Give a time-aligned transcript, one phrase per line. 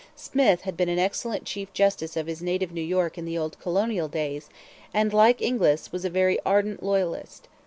[0.15, 3.55] Smith had been an excellent chief justice of his native New York in the old
[3.59, 4.49] colonial days,
[4.95, 7.47] and, like Inglis, was a very ardent Loyalist.